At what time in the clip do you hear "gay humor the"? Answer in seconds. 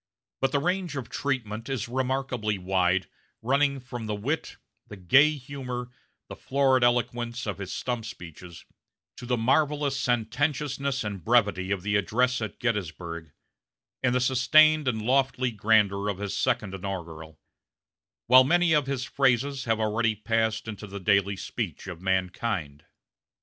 4.97-6.35